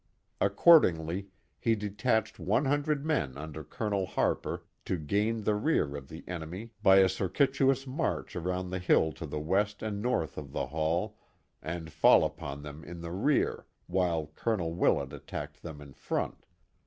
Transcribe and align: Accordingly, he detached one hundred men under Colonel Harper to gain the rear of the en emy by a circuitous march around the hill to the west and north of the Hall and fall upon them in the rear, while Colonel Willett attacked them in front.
Accordingly, 0.39 1.27
he 1.59 1.75
detached 1.75 2.39
one 2.39 2.65
hundred 2.65 3.05
men 3.05 3.37
under 3.37 3.63
Colonel 3.63 4.07
Harper 4.07 4.65
to 4.85 4.97
gain 4.97 5.43
the 5.43 5.53
rear 5.53 5.95
of 5.95 6.07
the 6.09 6.23
en 6.27 6.41
emy 6.41 6.71
by 6.81 6.95
a 6.95 7.07
circuitous 7.07 7.85
march 7.85 8.35
around 8.35 8.71
the 8.71 8.79
hill 8.79 9.11
to 9.11 9.27
the 9.27 9.39
west 9.39 9.83
and 9.83 10.01
north 10.01 10.39
of 10.39 10.53
the 10.53 10.65
Hall 10.65 11.19
and 11.61 11.91
fall 11.93 12.23
upon 12.25 12.63
them 12.63 12.83
in 12.83 13.01
the 13.01 13.11
rear, 13.11 13.67
while 13.85 14.25
Colonel 14.33 14.73
Willett 14.73 15.13
attacked 15.13 15.61
them 15.61 15.79
in 15.81 15.93
front. 15.93 16.47